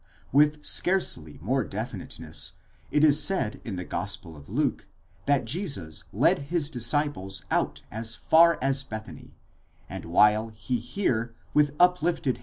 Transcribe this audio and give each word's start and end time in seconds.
With 0.31 0.65
scarcely 0.65 1.37
more 1.43 1.63
definiteness 1.63 2.53
it 2.89 3.03
is 3.03 3.21
said 3.23 3.61
in 3.63 3.75
the 3.75 3.83
gospel 3.85 4.35
of 4.35 4.49
Luke 4.49 4.87
that 5.27 5.45
Jesus 5.45 6.05
led 6.11 6.39
his 6.49 6.71
disciples 6.71 7.43
out 7.51 7.83
as 7.91 8.17
Jar 8.31 8.57
as 8.63 8.81
Bethany, 8.81 9.21
ἐξω 9.21 9.25
ἕως 9.25 9.25
cis 9.27 9.33
Βηθανίαν, 9.33 9.95
and 9.95 10.05
while 10.05 10.47
he 10.49 10.79
here 10.79 11.35
with 11.53 11.75
uplifted 11.79 12.07
hands 12.07 12.27
18 12.27 12.33
Comp. 12.33 12.39